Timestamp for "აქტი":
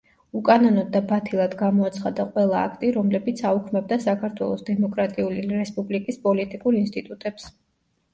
2.69-2.89